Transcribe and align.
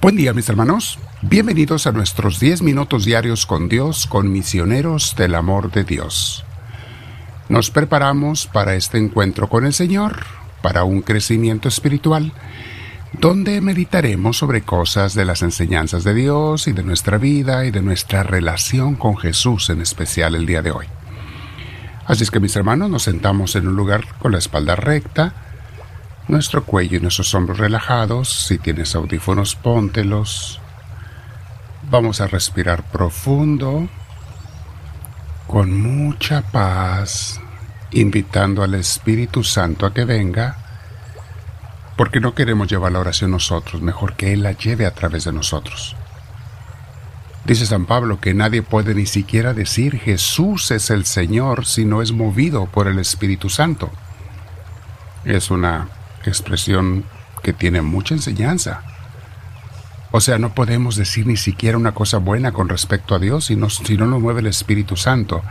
Buen 0.00 0.16
día 0.16 0.32
mis 0.32 0.48
hermanos, 0.48 0.98
bienvenidos 1.20 1.86
a 1.86 1.92
nuestros 1.92 2.40
10 2.40 2.62
minutos 2.62 3.04
diarios 3.04 3.44
con 3.44 3.68
Dios, 3.68 4.06
con 4.06 4.32
misioneros 4.32 5.14
del 5.14 5.34
amor 5.34 5.70
de 5.70 5.84
Dios. 5.84 6.42
Nos 7.50 7.70
preparamos 7.70 8.46
para 8.46 8.76
este 8.76 8.96
encuentro 8.96 9.50
con 9.50 9.66
el 9.66 9.74
Señor, 9.74 10.24
para 10.62 10.84
un 10.84 11.02
crecimiento 11.02 11.68
espiritual, 11.68 12.32
donde 13.12 13.60
meditaremos 13.60 14.38
sobre 14.38 14.62
cosas 14.62 15.12
de 15.12 15.26
las 15.26 15.42
enseñanzas 15.42 16.02
de 16.02 16.14
Dios 16.14 16.66
y 16.66 16.72
de 16.72 16.82
nuestra 16.82 17.18
vida 17.18 17.66
y 17.66 17.70
de 17.70 17.82
nuestra 17.82 18.22
relación 18.22 18.94
con 18.94 19.18
Jesús 19.18 19.68
en 19.68 19.82
especial 19.82 20.34
el 20.34 20.46
día 20.46 20.62
de 20.62 20.70
hoy. 20.70 20.86
Así 22.06 22.22
es 22.22 22.30
que 22.30 22.40
mis 22.40 22.56
hermanos 22.56 22.88
nos 22.88 23.02
sentamos 23.02 23.54
en 23.54 23.68
un 23.68 23.76
lugar 23.76 24.06
con 24.18 24.32
la 24.32 24.38
espalda 24.38 24.76
recta, 24.76 25.49
nuestro 26.30 26.64
cuello 26.64 26.96
y 26.96 27.00
nuestros 27.00 27.34
hombros 27.34 27.58
relajados. 27.58 28.46
Si 28.46 28.58
tienes 28.58 28.94
audífonos, 28.94 29.54
póntelos. 29.56 30.60
Vamos 31.90 32.20
a 32.20 32.26
respirar 32.26 32.84
profundo, 32.84 33.88
con 35.46 35.80
mucha 35.80 36.42
paz, 36.42 37.40
invitando 37.90 38.62
al 38.62 38.74
Espíritu 38.74 39.42
Santo 39.42 39.86
a 39.86 39.92
que 39.92 40.04
venga, 40.04 40.56
porque 41.96 42.20
no 42.20 42.34
queremos 42.34 42.68
llevar 42.68 42.92
la 42.92 43.00
oración 43.00 43.32
nosotros, 43.32 43.82
mejor 43.82 44.14
que 44.14 44.32
Él 44.32 44.44
la 44.44 44.52
lleve 44.52 44.86
a 44.86 44.94
través 44.94 45.24
de 45.24 45.32
nosotros. 45.32 45.96
Dice 47.44 47.66
San 47.66 47.86
Pablo 47.86 48.20
que 48.20 48.34
nadie 48.34 48.62
puede 48.62 48.94
ni 48.94 49.06
siquiera 49.06 49.54
decir 49.54 49.98
Jesús 49.98 50.70
es 50.70 50.90
el 50.90 51.06
Señor 51.06 51.66
si 51.66 51.84
no 51.84 52.02
es 52.02 52.12
movido 52.12 52.66
por 52.66 52.86
el 52.86 52.98
Espíritu 52.98 53.48
Santo. 53.48 53.90
Es 55.24 55.50
una 55.50 55.88
expresión 56.24 57.04
que 57.42 57.52
tiene 57.52 57.82
mucha 57.82 58.14
enseñanza. 58.14 58.82
O 60.12 60.20
sea, 60.20 60.38
no 60.38 60.54
podemos 60.54 60.96
decir 60.96 61.26
ni 61.26 61.36
siquiera 61.36 61.78
una 61.78 61.92
cosa 61.92 62.18
buena 62.18 62.52
con 62.52 62.68
respecto 62.68 63.14
a 63.14 63.18
Dios 63.18 63.46
si 63.46 63.56
no, 63.56 63.70
si 63.70 63.96
no 63.96 64.06
nos 64.06 64.20
mueve 64.20 64.40
el 64.40 64.48
Espíritu 64.48 64.96
Santo. 64.96 65.42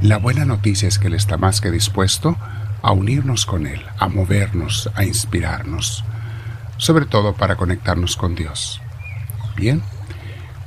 La 0.00 0.18
buena 0.18 0.44
noticia 0.44 0.88
es 0.88 0.98
que 0.98 1.08
Él 1.08 1.14
está 1.14 1.36
más 1.36 1.60
que 1.60 1.70
dispuesto 1.70 2.36
a 2.82 2.92
unirnos 2.92 3.46
con 3.46 3.66
Él, 3.66 3.82
a 3.98 4.08
movernos, 4.08 4.90
a 4.94 5.04
inspirarnos, 5.04 6.04
sobre 6.76 7.04
todo 7.04 7.34
para 7.34 7.56
conectarnos 7.56 8.16
con 8.16 8.34
Dios. 8.34 8.80
Bien, 9.56 9.82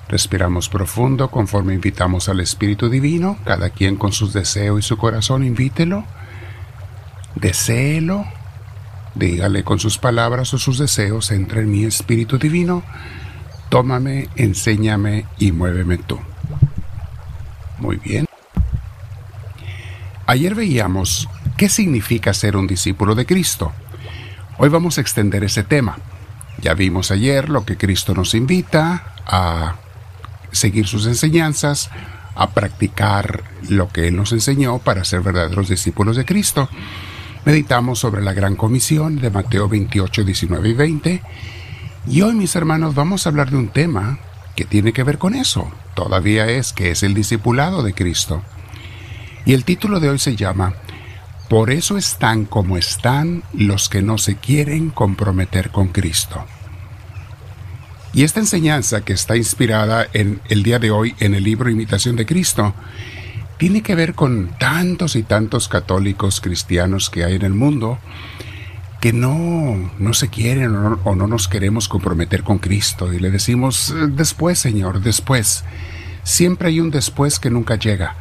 respiramos 0.09 0.69
profundo 0.69 1.31
conforme 1.31 1.73
invitamos 1.73 2.29
al 2.29 2.41
Espíritu 2.41 2.89
Divino, 2.89 3.37
cada 3.45 3.69
quien 3.69 3.95
con 3.95 4.11
sus 4.11 4.33
deseos 4.33 4.79
y 4.79 4.83
su 4.83 4.97
corazón, 4.97 5.43
invítelo, 5.43 6.03
deséelo 7.35 8.25
Dígale 9.15 9.63
con 9.63 9.79
sus 9.79 9.97
palabras 9.97 10.53
o 10.53 10.57
sus 10.57 10.79
deseos, 10.79 11.31
entra 11.31 11.61
en 11.61 11.71
mi 11.71 11.85
Espíritu 11.85 12.37
Divino, 12.37 12.83
tómame, 13.69 14.29
enséñame 14.35 15.25
y 15.37 15.51
muéveme 15.51 15.97
tú. 15.97 16.19
Muy 17.77 17.97
bien. 17.97 18.25
Ayer 20.25 20.55
veíamos 20.55 21.29
qué 21.57 21.69
significa 21.69 22.33
ser 22.33 22.55
un 22.55 22.65
discípulo 22.65 23.13
de 23.13 23.25
Cristo. 23.25 23.71
Hoy 24.57 24.69
vamos 24.69 24.97
a 24.97 25.01
extender 25.01 25.43
ese 25.43 25.63
tema. 25.63 25.97
Ya 26.61 26.73
vimos 26.73 27.11
ayer 27.11 27.49
lo 27.49 27.65
que 27.65 27.77
Cristo 27.77 28.13
nos 28.13 28.33
invita 28.33 29.13
a 29.27 29.75
seguir 30.51 30.87
sus 30.87 31.05
enseñanzas, 31.07 31.89
a 32.35 32.51
practicar 32.51 33.43
lo 33.69 33.89
que 33.89 34.07
Él 34.07 34.15
nos 34.15 34.31
enseñó 34.31 34.79
para 34.79 35.03
ser 35.03 35.21
verdaderos 35.21 35.69
discípulos 35.69 36.15
de 36.15 36.25
Cristo. 36.25 36.69
Meditamos 37.45 37.99
sobre 37.99 38.21
la 38.21 38.31
gran 38.31 38.55
comisión 38.55 39.19
de 39.19 39.29
Mateo 39.29 39.67
28, 39.67 40.23
19 40.23 40.69
y 40.69 40.73
20. 40.73 41.21
Y 42.07 42.21
hoy, 42.21 42.33
mis 42.35 42.55
hermanos, 42.55 42.95
vamos 42.95 43.25
a 43.25 43.29
hablar 43.29 43.51
de 43.51 43.57
un 43.57 43.67
tema 43.67 44.19
que 44.55 44.63
tiene 44.63 44.93
que 44.93 45.03
ver 45.03 45.17
con 45.17 45.35
eso. 45.35 45.69
Todavía 45.93 46.47
es 46.47 46.71
que 46.71 46.91
es 46.91 47.03
el 47.03 47.13
discipulado 47.13 47.83
de 47.83 47.93
Cristo. 47.93 48.41
Y 49.45 49.53
el 49.53 49.65
título 49.65 49.99
de 49.99 50.09
hoy 50.09 50.19
se 50.19 50.37
llama 50.37 50.75
Por 51.49 51.69
eso 51.69 51.97
están 51.97 52.45
como 52.45 52.77
están 52.77 53.43
los 53.51 53.89
que 53.89 54.01
no 54.01 54.17
se 54.17 54.37
quieren 54.37 54.89
comprometer 54.89 55.69
con 55.69 55.89
Cristo. 55.89 56.45
Y 58.13 58.23
esta 58.23 58.39
enseñanza 58.39 59.01
que 59.01 59.11
está 59.11 59.35
inspirada 59.35 60.07
en 60.13 60.39
el 60.47 60.63
día 60.63 60.79
de 60.79 60.91
hoy 60.91 61.13
en 61.19 61.35
el 61.35 61.43
libro 61.43 61.69
Imitación 61.69 62.15
de 62.15 62.25
Cristo 62.25 62.73
tiene 63.63 63.81
que 63.81 63.95
ver 63.95 64.13
con 64.13 64.49
tantos 64.59 65.15
y 65.15 65.23
tantos 65.23 65.69
católicos 65.69 66.41
cristianos 66.41 67.09
que 67.09 67.23
hay 67.23 67.35
en 67.35 67.43
el 67.43 67.53
mundo 67.53 67.97
que 68.99 69.13
no, 69.13 69.89
no 69.99 70.13
se 70.13 70.27
quieren 70.27 70.75
o 70.75 70.89
no, 70.89 70.99
o 71.05 71.15
no 71.15 71.27
nos 71.27 71.47
queremos 71.47 71.87
comprometer 71.87 72.43
con 72.43 72.57
Cristo 72.57 73.13
y 73.13 73.21
le 73.21 73.31
decimos, 73.31 73.91
eh, 73.91 74.07
después 74.09 74.59
Señor, 74.59 74.99
después. 74.99 75.63
Siempre 76.23 76.67
hay 76.67 76.81
un 76.81 76.91
después 76.91 77.39
que 77.39 77.49
nunca 77.49 77.75
llega. 77.75 78.17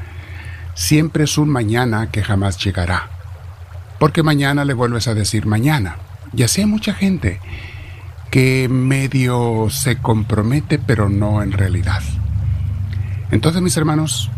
Siempre 0.75 1.25
es 1.25 1.37
un 1.37 1.49
mañana 1.49 2.13
que 2.13 2.23
jamás 2.23 2.65
llegará. 2.65 3.11
Porque 3.99 4.23
mañana 4.23 4.65
le 4.65 4.75
vuelves 4.75 5.09
a 5.09 5.15
decir 5.15 5.47
mañana. 5.47 5.97
Y 6.37 6.45
así 6.45 6.61
hay 6.61 6.69
mucha 6.69 6.95
gente 6.95 7.41
que 8.31 8.69
medio 8.71 9.67
se 9.71 9.97
compromete 9.97 10.79
pero 10.79 11.09
no 11.09 11.43
en 11.43 11.51
realidad. 11.51 12.01
Entonces 13.33 13.61
mis 13.61 13.77
hermanos, 13.77 14.31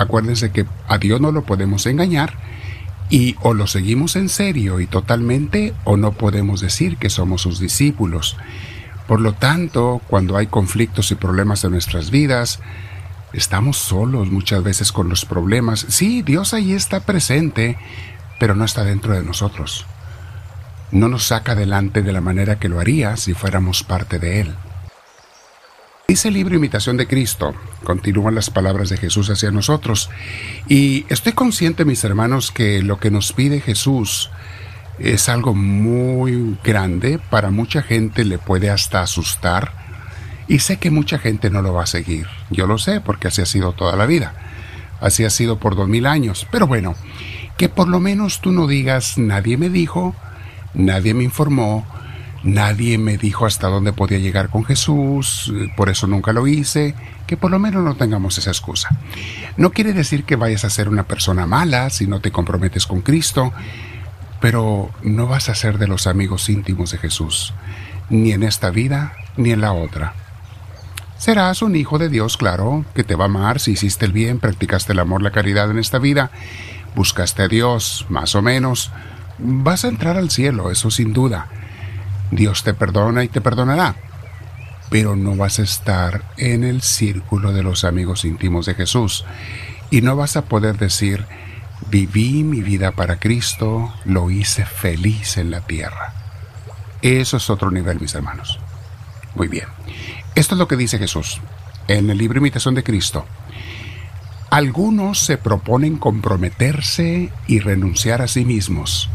acuérdense 0.00 0.50
que 0.50 0.64
a 0.88 0.96
Dios 0.96 1.20
no 1.20 1.30
lo 1.30 1.42
podemos 1.42 1.84
engañar 1.84 2.32
y 3.10 3.36
o 3.42 3.52
lo 3.52 3.66
seguimos 3.66 4.16
en 4.16 4.30
serio 4.30 4.80
y 4.80 4.86
totalmente 4.86 5.74
o 5.84 5.98
no 5.98 6.12
podemos 6.12 6.60
decir 6.60 6.96
que 6.96 7.10
somos 7.10 7.42
sus 7.42 7.60
discípulos. 7.60 8.38
Por 9.06 9.20
lo 9.20 9.34
tanto, 9.34 10.00
cuando 10.06 10.38
hay 10.38 10.46
conflictos 10.46 11.10
y 11.10 11.16
problemas 11.16 11.64
en 11.64 11.72
nuestras 11.72 12.10
vidas, 12.10 12.60
estamos 13.34 13.76
solos 13.76 14.30
muchas 14.30 14.62
veces 14.62 14.90
con 14.90 15.10
los 15.10 15.26
problemas. 15.26 15.84
Sí, 15.88 16.22
Dios 16.22 16.54
ahí 16.54 16.72
está 16.72 17.00
presente, 17.00 17.76
pero 18.38 18.54
no 18.54 18.64
está 18.64 18.84
dentro 18.84 19.12
de 19.12 19.22
nosotros. 19.22 19.84
No 20.92 21.08
nos 21.08 21.24
saca 21.24 21.52
adelante 21.52 22.02
de 22.02 22.12
la 22.12 22.22
manera 22.22 22.58
que 22.58 22.70
lo 22.70 22.80
haría 22.80 23.18
si 23.18 23.34
fuéramos 23.34 23.84
parte 23.84 24.18
de 24.18 24.40
Él. 24.40 24.54
Dice 26.10 26.32
libro 26.32 26.56
Imitación 26.56 26.96
de 26.96 27.06
Cristo, 27.06 27.54
continúan 27.84 28.34
las 28.34 28.50
palabras 28.50 28.88
de 28.88 28.96
Jesús 28.96 29.30
hacia 29.30 29.52
nosotros, 29.52 30.10
y 30.66 31.06
estoy 31.08 31.34
consciente, 31.34 31.84
mis 31.84 32.02
hermanos, 32.02 32.50
que 32.50 32.82
lo 32.82 32.98
que 32.98 33.12
nos 33.12 33.32
pide 33.32 33.60
Jesús 33.60 34.28
es 34.98 35.28
algo 35.28 35.54
muy 35.54 36.58
grande, 36.64 37.20
para 37.30 37.52
mucha 37.52 37.82
gente 37.82 38.24
le 38.24 38.38
puede 38.38 38.70
hasta 38.70 39.02
asustar, 39.02 39.72
y 40.48 40.58
sé 40.58 40.78
que 40.78 40.90
mucha 40.90 41.20
gente 41.20 41.48
no 41.48 41.62
lo 41.62 41.74
va 41.74 41.84
a 41.84 41.86
seguir, 41.86 42.26
yo 42.50 42.66
lo 42.66 42.76
sé, 42.76 43.00
porque 43.00 43.28
así 43.28 43.40
ha 43.40 43.46
sido 43.46 43.70
toda 43.70 43.94
la 43.94 44.06
vida, 44.06 44.34
así 45.00 45.24
ha 45.24 45.30
sido 45.30 45.60
por 45.60 45.76
dos 45.76 45.86
mil 45.86 46.06
años, 46.06 46.44
pero 46.50 46.66
bueno, 46.66 46.96
que 47.56 47.68
por 47.68 47.86
lo 47.86 48.00
menos 48.00 48.40
tú 48.40 48.50
no 48.50 48.66
digas, 48.66 49.16
nadie 49.16 49.56
me 49.56 49.70
dijo, 49.70 50.16
nadie 50.74 51.14
me 51.14 51.22
informó, 51.22 51.86
Nadie 52.42 52.96
me 52.96 53.18
dijo 53.18 53.44
hasta 53.44 53.68
dónde 53.68 53.92
podía 53.92 54.18
llegar 54.18 54.48
con 54.48 54.64
Jesús, 54.64 55.52
por 55.76 55.90
eso 55.90 56.06
nunca 56.06 56.32
lo 56.32 56.46
hice, 56.46 56.94
que 57.26 57.36
por 57.36 57.50
lo 57.50 57.58
menos 57.58 57.84
no 57.84 57.96
tengamos 57.96 58.38
esa 58.38 58.50
excusa. 58.50 58.88
No 59.58 59.70
quiere 59.72 59.92
decir 59.92 60.24
que 60.24 60.36
vayas 60.36 60.64
a 60.64 60.70
ser 60.70 60.88
una 60.88 61.02
persona 61.02 61.46
mala 61.46 61.90
si 61.90 62.06
no 62.06 62.20
te 62.20 62.30
comprometes 62.32 62.86
con 62.86 63.02
Cristo, 63.02 63.52
pero 64.40 64.90
no 65.02 65.26
vas 65.26 65.50
a 65.50 65.54
ser 65.54 65.76
de 65.76 65.86
los 65.86 66.06
amigos 66.06 66.48
íntimos 66.48 66.92
de 66.92 66.98
Jesús, 66.98 67.52
ni 68.08 68.32
en 68.32 68.42
esta 68.42 68.70
vida 68.70 69.12
ni 69.36 69.50
en 69.50 69.60
la 69.60 69.74
otra. 69.74 70.14
Serás 71.18 71.60
un 71.60 71.76
hijo 71.76 71.98
de 71.98 72.08
Dios, 72.08 72.38
claro, 72.38 72.86
que 72.94 73.04
te 73.04 73.16
va 73.16 73.24
a 73.24 73.28
amar 73.28 73.60
si 73.60 73.72
hiciste 73.72 74.06
el 74.06 74.12
bien, 74.12 74.38
practicaste 74.38 74.94
el 74.94 75.00
amor, 75.00 75.20
la 75.20 75.30
caridad 75.30 75.70
en 75.70 75.78
esta 75.78 75.98
vida, 75.98 76.30
buscaste 76.96 77.42
a 77.42 77.48
Dios, 77.48 78.06
más 78.08 78.34
o 78.34 78.40
menos. 78.40 78.90
Vas 79.38 79.84
a 79.84 79.88
entrar 79.88 80.16
al 80.16 80.30
cielo, 80.30 80.70
eso 80.70 80.90
sin 80.90 81.12
duda 81.12 81.48
Dios 82.30 82.62
te 82.62 82.74
perdona 82.74 83.24
y 83.24 83.28
te 83.28 83.40
perdonará, 83.40 83.96
pero 84.90 85.16
no 85.16 85.36
vas 85.36 85.58
a 85.58 85.62
estar 85.62 86.22
en 86.36 86.64
el 86.64 86.82
círculo 86.82 87.52
de 87.52 87.62
los 87.62 87.84
amigos 87.84 88.24
íntimos 88.24 88.66
de 88.66 88.74
Jesús 88.74 89.24
y 89.90 90.02
no 90.02 90.16
vas 90.16 90.36
a 90.36 90.44
poder 90.44 90.78
decir, 90.78 91.26
viví 91.88 92.44
mi 92.44 92.60
vida 92.62 92.92
para 92.92 93.18
Cristo, 93.18 93.92
lo 94.04 94.30
hice 94.30 94.64
feliz 94.64 95.36
en 95.36 95.50
la 95.50 95.60
tierra. 95.60 96.14
Eso 97.02 97.38
es 97.38 97.50
otro 97.50 97.70
nivel, 97.70 98.00
mis 98.00 98.14
hermanos. 98.14 98.60
Muy 99.34 99.48
bien. 99.48 99.66
Esto 100.34 100.54
es 100.54 100.58
lo 100.58 100.68
que 100.68 100.76
dice 100.76 100.98
Jesús 100.98 101.40
en 101.88 102.10
el 102.10 102.18
libro 102.18 102.38
Imitación 102.38 102.74
de 102.74 102.84
Cristo. 102.84 103.26
Algunos 104.50 105.18
se 105.20 105.38
proponen 105.38 105.96
comprometerse 105.96 107.32
y 107.46 107.58
renunciar 107.60 108.22
a 108.22 108.28
sí 108.28 108.44
mismos 108.44 109.08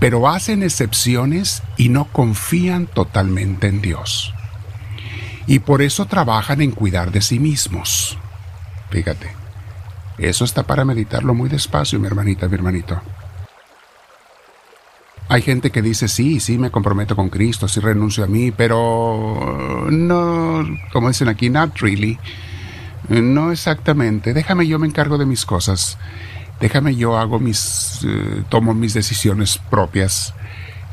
pero 0.00 0.28
hacen 0.28 0.62
excepciones 0.62 1.62
y 1.76 1.88
no 1.88 2.04
confían 2.06 2.86
totalmente 2.86 3.66
en 3.66 3.80
Dios. 3.80 4.32
Y 5.46 5.60
por 5.60 5.82
eso 5.82 6.06
trabajan 6.06 6.60
en 6.60 6.72
cuidar 6.72 7.10
de 7.10 7.22
sí 7.22 7.38
mismos. 7.38 8.18
Fíjate, 8.90 9.32
eso 10.18 10.44
está 10.44 10.64
para 10.64 10.84
meditarlo 10.84 11.34
muy 11.34 11.48
despacio, 11.48 11.98
mi 11.98 12.06
hermanita, 12.06 12.48
mi 12.48 12.54
hermanito. 12.54 13.00
Hay 15.30 15.42
gente 15.42 15.70
que 15.70 15.82
dice, 15.82 16.08
sí, 16.08 16.40
sí, 16.40 16.56
me 16.56 16.70
comprometo 16.70 17.14
con 17.14 17.28
Cristo, 17.28 17.68
sí 17.68 17.80
renuncio 17.80 18.24
a 18.24 18.26
mí, 18.26 18.50
pero 18.50 19.86
no, 19.90 20.66
como 20.92 21.08
dicen 21.08 21.28
aquí, 21.28 21.50
not 21.50 21.76
really. 21.80 22.18
No 23.08 23.52
exactamente. 23.52 24.32
Déjame 24.32 24.66
yo 24.66 24.78
me 24.78 24.86
encargo 24.86 25.18
de 25.18 25.26
mis 25.26 25.44
cosas. 25.44 25.98
Déjame 26.60 26.96
yo 26.96 27.16
hago 27.16 27.38
mis, 27.38 28.00
eh, 28.04 28.42
tomo 28.48 28.74
mis 28.74 28.94
decisiones 28.94 29.58
propias. 29.70 30.34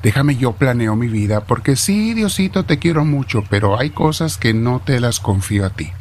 Déjame 0.03 0.35
yo 0.35 0.53
planeo 0.53 0.95
mi 0.95 1.07
vida, 1.07 1.45
porque 1.45 1.75
sí, 1.75 2.13
Diosito, 2.13 2.63
te 2.63 2.77
quiero 2.77 3.05
mucho, 3.05 3.43
pero 3.49 3.79
hay 3.79 3.89
cosas 3.89 4.37
que 4.37 4.53
no 4.53 4.79
te 4.79 4.99
las 4.99 5.19
confío 5.19 5.65
a 5.65 5.71
ti. 5.71 5.91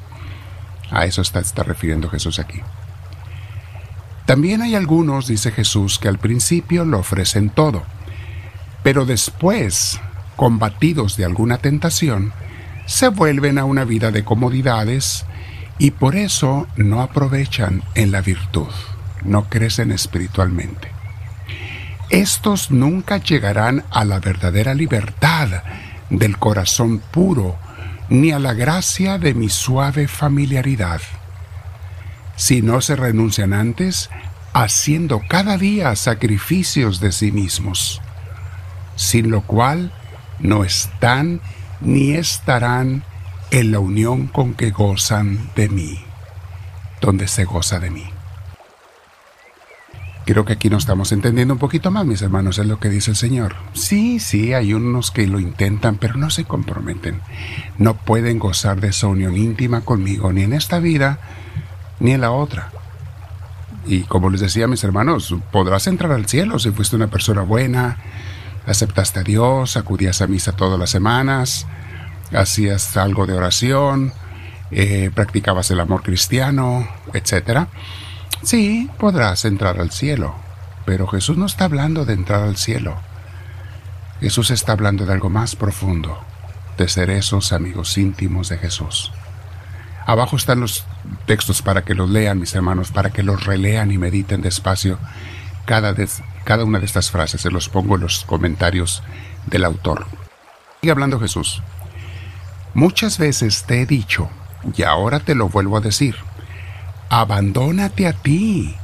A 0.90 1.06
eso 1.06 1.22
está, 1.22 1.40
está 1.40 1.62
refiriendo 1.62 2.10
Jesús 2.10 2.38
aquí. 2.38 2.60
También 4.26 4.62
hay 4.62 4.74
algunos, 4.74 5.26
dice 5.26 5.50
Jesús, 5.50 5.98
que 5.98 6.08
al 6.08 6.18
principio 6.18 6.84
lo 6.84 6.98
ofrecen 6.98 7.50
todo, 7.50 7.82
pero 8.82 9.06
después, 9.06 10.00
combatidos 10.36 11.16
de 11.16 11.24
alguna 11.24 11.58
tentación, 11.58 12.32
se 12.86 13.08
vuelven 13.08 13.58
a 13.58 13.64
una 13.64 13.84
vida 13.84 14.10
de 14.10 14.24
comodidades 14.24 15.24
y 15.78 15.90
por 15.90 16.16
eso 16.16 16.66
no 16.76 17.00
aprovechan 17.02 17.82
en 17.94 18.12
la 18.12 18.20
virtud, 18.20 18.68
no 19.24 19.48
crecen 19.48 19.90
espiritualmente. 19.90 20.88
Estos 22.10 22.70
nunca 22.70 23.16
llegarán 23.18 23.84
a 23.90 24.04
la 24.04 24.20
verdadera 24.20 24.74
libertad 24.74 25.48
del 26.10 26.38
corazón 26.38 27.00
puro, 27.10 27.56
ni 28.08 28.30
a 28.30 28.38
la 28.38 28.52
gracia 28.52 29.18
de 29.18 29.34
mi 29.34 29.48
suave 29.48 30.06
familiaridad 30.06 31.00
si 32.36 32.62
no 32.62 32.80
se 32.80 32.96
renuncian 32.96 33.52
antes, 33.52 34.10
haciendo 34.52 35.20
cada 35.28 35.56
día 35.56 35.94
sacrificios 35.96 37.00
de 37.00 37.12
sí 37.12 37.32
mismos, 37.32 38.00
sin 38.96 39.30
lo 39.30 39.42
cual 39.42 39.92
no 40.38 40.64
están 40.64 41.40
ni 41.80 42.12
estarán 42.12 43.04
en 43.50 43.72
la 43.72 43.78
unión 43.78 44.26
con 44.26 44.54
que 44.54 44.70
gozan 44.70 45.50
de 45.54 45.68
mí, 45.68 46.04
donde 47.00 47.28
se 47.28 47.44
goza 47.44 47.78
de 47.78 47.90
mí. 47.90 48.04
Creo 50.26 50.44
que 50.46 50.54
aquí 50.54 50.70
nos 50.70 50.84
estamos 50.84 51.12
entendiendo 51.12 51.52
un 51.52 51.60
poquito 51.60 51.90
más, 51.90 52.06
mis 52.06 52.22
hermanos, 52.22 52.58
es 52.58 52.66
lo 52.66 52.80
que 52.80 52.88
dice 52.88 53.10
el 53.10 53.16
Señor. 53.16 53.54
Sí, 53.74 54.18
sí, 54.20 54.54
hay 54.54 54.72
unos 54.72 55.10
que 55.10 55.26
lo 55.26 55.38
intentan, 55.38 55.96
pero 55.96 56.16
no 56.16 56.30
se 56.30 56.44
comprometen. 56.44 57.20
No 57.76 57.94
pueden 57.94 58.38
gozar 58.38 58.80
de 58.80 58.88
esa 58.88 59.06
unión 59.06 59.36
íntima 59.36 59.82
conmigo, 59.82 60.32
ni 60.32 60.42
en 60.42 60.54
esta 60.54 60.78
vida, 60.78 61.18
ni 62.00 62.12
en 62.12 62.22
la 62.22 62.30
otra. 62.30 62.70
Y 63.86 64.00
como 64.04 64.30
les 64.30 64.40
decía 64.40 64.66
mis 64.66 64.82
hermanos, 64.82 65.34
podrás 65.52 65.86
entrar 65.86 66.12
al 66.12 66.26
cielo 66.26 66.58
si 66.58 66.70
fuiste 66.70 66.96
una 66.96 67.08
persona 67.08 67.42
buena, 67.42 67.98
aceptaste 68.66 69.20
a 69.20 69.24
Dios, 69.24 69.76
acudías 69.76 70.22
a 70.22 70.26
misa 70.26 70.52
todas 70.52 70.78
las 70.78 70.88
semanas, 70.88 71.66
hacías 72.32 72.96
algo 72.96 73.26
de 73.26 73.34
oración, 73.34 74.12
eh, 74.70 75.10
practicabas 75.14 75.70
el 75.70 75.80
amor 75.80 76.02
cristiano, 76.02 76.88
etc. 77.12 77.68
Sí, 78.44 78.90
podrás 78.98 79.46
entrar 79.46 79.80
al 79.80 79.90
cielo, 79.90 80.34
pero 80.84 81.06
Jesús 81.06 81.38
no 81.38 81.46
está 81.46 81.64
hablando 81.64 82.04
de 82.04 82.12
entrar 82.12 82.42
al 82.42 82.58
cielo. 82.58 82.94
Jesús 84.20 84.50
está 84.50 84.72
hablando 84.72 85.06
de 85.06 85.14
algo 85.14 85.30
más 85.30 85.56
profundo, 85.56 86.18
de 86.76 86.86
ser 86.88 87.08
esos 87.08 87.54
amigos 87.54 87.96
íntimos 87.96 88.50
de 88.50 88.58
Jesús. 88.58 89.10
Abajo 90.06 90.36
están 90.36 90.60
los 90.60 90.84
textos 91.24 91.62
para 91.62 91.84
que 91.84 91.94
los 91.94 92.10
lean, 92.10 92.38
mis 92.38 92.54
hermanos, 92.54 92.90
para 92.90 93.08
que 93.08 93.22
los 93.22 93.44
relean 93.44 93.90
y 93.90 93.96
mediten 93.96 94.42
despacio 94.42 94.98
cada, 95.64 95.94
cada 96.44 96.64
una 96.64 96.80
de 96.80 96.84
estas 96.84 97.10
frases. 97.10 97.40
Se 97.40 97.50
los 97.50 97.70
pongo 97.70 97.94
en 97.94 98.02
los 98.02 98.26
comentarios 98.26 99.02
del 99.46 99.64
autor. 99.64 100.06
Sigue 100.82 100.92
hablando 100.92 101.18
Jesús. 101.18 101.62
Muchas 102.74 103.16
veces 103.16 103.64
te 103.64 103.80
he 103.80 103.86
dicho, 103.86 104.28
y 104.76 104.82
ahora 104.82 105.20
te 105.20 105.34
lo 105.34 105.48
vuelvo 105.48 105.78
a 105.78 105.80
decir, 105.80 106.16
abandónate 107.08 108.06
a 108.06 108.12
ti, 108.12 108.74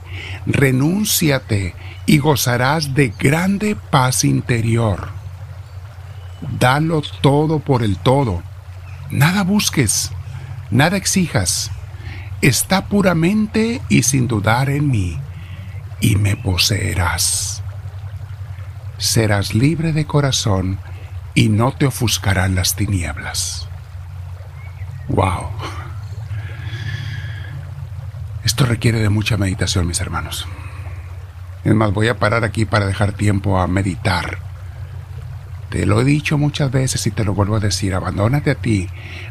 renúnciate 0.46 1.74
y 2.06 2.18
gozarás 2.18 2.94
de 2.94 3.12
grande 3.18 3.76
paz 3.76 4.24
interior. 4.24 5.08
Dalo 6.58 7.02
todo 7.20 7.58
por 7.58 7.82
el 7.82 7.98
todo. 7.98 8.42
Nada 9.10 9.42
busques 9.42 10.12
Nada 10.70 10.96
exijas. 10.96 11.72
Está 12.42 12.86
puramente 12.86 13.82
y 13.88 14.04
sin 14.04 14.28
dudar 14.28 14.70
en 14.70 14.88
mí, 14.88 15.18
y 16.00 16.14
me 16.14 16.36
poseerás. 16.36 17.62
Serás 18.96 19.52
libre 19.52 19.92
de 19.92 20.06
corazón 20.06 20.78
y 21.34 21.48
no 21.48 21.72
te 21.72 21.86
ofuscarán 21.86 22.54
las 22.54 22.76
tinieblas. 22.76 23.68
¡Wow! 25.08 25.48
Esto 28.44 28.64
requiere 28.64 29.00
de 29.00 29.08
mucha 29.08 29.36
meditación, 29.36 29.86
mis 29.86 30.00
hermanos. 30.00 30.46
Es 31.64 31.74
más, 31.74 31.92
voy 31.92 32.08
a 32.08 32.18
parar 32.18 32.44
aquí 32.44 32.64
para 32.64 32.86
dejar 32.86 33.12
tiempo 33.12 33.58
a 33.58 33.66
meditar 33.66 34.50
te 35.70 35.86
lo 35.86 36.00
he 36.00 36.04
dicho 36.04 36.36
muchas 36.36 36.72
veces 36.72 37.06
y 37.06 37.12
te 37.12 37.24
lo 37.24 37.32
vuelvo 37.32 37.54
a 37.54 37.60
decir, 37.60 37.94
abandónate 37.94 38.50
a 38.50 38.54
ti, 38.56 38.88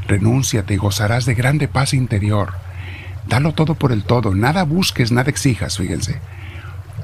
renúnciate 0.07 0.73
y 0.73 0.77
gozarás 0.77 1.25
de 1.25 1.35
grande 1.35 1.67
paz 1.67 1.94
interior. 1.94 2.53
Dalo 3.27 3.53
todo 3.53 3.75
por 3.75 3.91
el 3.91 4.06
todo, 4.06 4.33
nada 4.33 4.63
busques, 4.63 5.12
nada 5.12 5.29
exijas, 5.29 5.77
fíjense. 5.77 6.21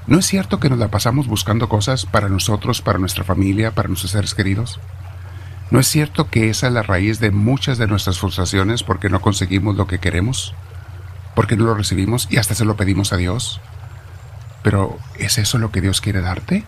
¿No 0.08 0.20
es 0.20 0.26
cierto 0.26 0.62
que 0.62 0.70
nos 0.70 0.80
la 0.80 0.88
pasamos 0.88 1.28
buscando 1.28 1.68
cosas 1.68 2.06
para 2.06 2.30
nosotros, 2.30 2.82
para 2.82 2.98
nuestra 2.98 3.26
familia, 3.26 3.72
para 3.72 3.90
nuestros 3.90 4.12
seres 4.12 4.34
queridos? 4.34 4.80
¿No 5.70 5.82
es 5.82 5.88
cierto 5.88 6.30
que 6.30 6.50
esa 6.50 6.68
es 6.68 6.74
la 6.74 6.84
raíz 6.84 7.20
de 7.20 7.32
muchas 7.32 7.78
de 7.78 7.88
nuestras 7.88 8.20
frustraciones 8.20 8.84
porque 8.84 9.10
no 9.10 9.20
conseguimos 9.20 9.76
lo 9.76 9.86
que 9.86 10.00
queremos? 10.00 10.56
¿Porque 11.36 11.58
no 11.58 11.66
lo 11.66 11.76
recibimos 11.76 12.28
y 12.32 12.38
hasta 12.38 12.56
se 12.56 12.66
lo 12.66 12.76
pedimos 12.76 13.14
a 13.14 13.18
Dios? 13.18 13.62
Pero 14.64 14.98
¿es 15.20 15.38
eso 15.38 15.58
lo 15.58 15.72
que 15.72 15.82
Dios 15.82 16.02
quiere 16.02 16.22
darte? 16.22 16.64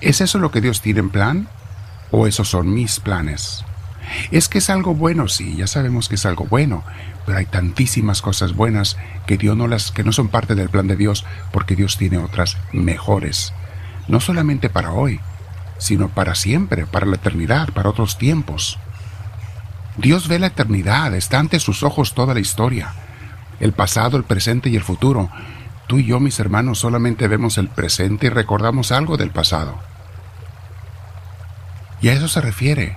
¿Es 0.00 0.20
eso 0.20 0.38
lo 0.38 0.50
que 0.50 0.60
Dios 0.60 0.80
tiene 0.80 1.00
en 1.00 1.10
plan? 1.10 1.48
¿O 2.10 2.26
esos 2.26 2.48
son 2.48 2.74
mis 2.74 3.00
planes? 3.00 3.64
Es 4.30 4.48
que 4.48 4.58
es 4.58 4.70
algo 4.70 4.94
bueno, 4.94 5.28
sí, 5.28 5.56
ya 5.56 5.66
sabemos 5.66 6.08
que 6.08 6.14
es 6.14 6.26
algo 6.26 6.46
bueno, 6.46 6.84
pero 7.24 7.38
hay 7.38 7.46
tantísimas 7.46 8.22
cosas 8.22 8.54
buenas 8.54 8.96
que 9.26 9.36
Dios 9.36 9.56
no 9.56 9.66
las 9.66 9.90
que 9.90 10.04
no 10.04 10.12
son 10.12 10.28
parte 10.28 10.54
del 10.54 10.68
plan 10.68 10.86
de 10.86 10.96
Dios 10.96 11.24
porque 11.52 11.74
Dios 11.74 11.96
tiene 11.96 12.18
otras 12.18 12.56
mejores, 12.72 13.52
no 14.08 14.20
solamente 14.20 14.70
para 14.70 14.92
hoy, 14.92 15.20
sino 15.78 16.08
para 16.08 16.34
siempre, 16.34 16.86
para 16.86 17.06
la 17.06 17.16
eternidad, 17.16 17.70
para 17.70 17.90
otros 17.90 18.16
tiempos. 18.16 18.78
Dios 19.96 20.28
ve 20.28 20.38
la 20.38 20.48
eternidad, 20.48 21.14
está 21.14 21.38
ante 21.38 21.58
sus 21.58 21.82
ojos 21.82 22.14
toda 22.14 22.34
la 22.34 22.40
historia, 22.40 22.94
el 23.60 23.72
pasado, 23.72 24.16
el 24.16 24.24
presente 24.24 24.68
y 24.68 24.76
el 24.76 24.82
futuro. 24.82 25.30
Tú 25.86 25.98
y 25.98 26.06
yo, 26.06 26.20
mis 26.20 26.38
hermanos, 26.40 26.78
solamente 26.78 27.28
vemos 27.28 27.58
el 27.58 27.68
presente 27.68 28.26
y 28.26 28.30
recordamos 28.30 28.92
algo 28.92 29.16
del 29.16 29.30
pasado. 29.30 29.78
Y 32.00 32.08
a 32.08 32.12
eso 32.12 32.28
se 32.28 32.40
refiere. 32.40 32.96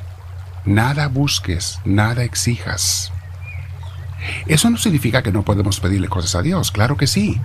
Nada 0.65 1.07
busques, 1.07 1.79
nada 1.85 2.23
exijas. 2.23 3.11
Eso 4.47 4.69
no 4.69 4.77
significa 4.77 5.23
que 5.23 5.31
no 5.31 5.43
podemos 5.43 5.79
pedirle 5.79 6.09
cosas 6.09 6.35
a 6.35 6.41
Dios, 6.41 6.71
claro 6.71 6.97
que 6.97 7.07
sí, 7.07 7.39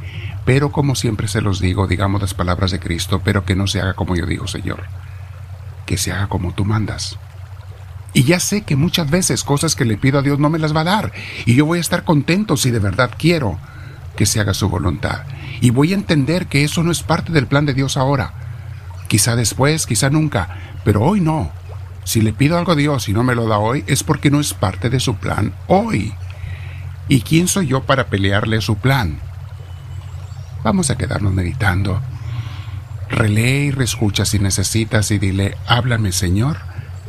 pero 0.44 0.72
como 0.72 0.94
siempre 0.94 1.28
se 1.28 1.40
los 1.40 1.60
digo, 1.60 1.86
digamos 1.86 2.20
las 2.20 2.34
palabras 2.34 2.70
de 2.72 2.80
Cristo, 2.80 3.20
pero 3.24 3.44
que 3.44 3.54
no 3.54 3.66
se 3.66 3.80
haga 3.80 3.94
como 3.94 4.16
yo 4.16 4.26
digo, 4.26 4.48
Señor, 4.48 4.82
que 5.86 5.96
se 5.96 6.12
haga 6.12 6.26
como 6.28 6.52
tú 6.52 6.64
mandas. 6.64 7.18
Y 8.14 8.22
ya 8.22 8.38
sé 8.40 8.62
que 8.62 8.76
muchas 8.76 9.10
veces 9.10 9.42
cosas 9.42 9.74
que 9.74 9.84
le 9.84 9.98
pido 9.98 10.20
a 10.20 10.22
Dios 10.22 10.38
no 10.38 10.48
me 10.48 10.60
las 10.60 10.74
va 10.74 10.82
a 10.82 10.84
dar, 10.84 11.12
y 11.44 11.54
yo 11.54 11.66
voy 11.66 11.78
a 11.78 11.80
estar 11.80 12.04
contento 12.04 12.56
si 12.56 12.70
de 12.70 12.78
verdad 12.78 13.10
quiero 13.18 13.58
que 14.16 14.24
se 14.24 14.40
haga 14.40 14.54
su 14.54 14.68
voluntad. 14.68 15.22
Y 15.60 15.70
voy 15.70 15.92
a 15.92 15.96
entender 15.96 16.46
que 16.46 16.62
eso 16.64 16.82
no 16.84 16.92
es 16.92 17.02
parte 17.02 17.32
del 17.32 17.48
plan 17.48 17.66
de 17.66 17.74
Dios 17.74 17.96
ahora. 17.96 18.32
Quizá 19.08 19.34
después, 19.34 19.86
quizá 19.86 20.10
nunca, 20.10 20.56
pero 20.84 21.02
hoy 21.02 21.20
no. 21.20 21.50
Si 22.04 22.20
le 22.20 22.32
pido 22.32 22.56
algo 22.56 22.72
a 22.72 22.76
Dios 22.76 23.08
y 23.08 23.12
no 23.12 23.24
me 23.24 23.34
lo 23.34 23.48
da 23.48 23.58
hoy, 23.58 23.82
es 23.86 24.04
porque 24.04 24.30
no 24.30 24.40
es 24.40 24.54
parte 24.54 24.90
de 24.90 25.00
su 25.00 25.16
plan 25.16 25.52
hoy. 25.66 26.14
¿Y 27.08 27.20
quién 27.22 27.48
soy 27.48 27.66
yo 27.66 27.82
para 27.82 28.06
pelearle 28.06 28.60
su 28.60 28.76
plan? 28.76 29.18
Vamos 30.62 30.90
a 30.90 30.96
quedarnos 30.96 31.34
meditando. 31.34 32.00
Relee 33.10 33.66
y 33.66 33.70
reescucha 33.70 34.24
si 34.24 34.38
necesitas 34.38 35.10
y 35.10 35.18
dile, 35.18 35.56
háblame 35.66 36.12
Señor, 36.12 36.58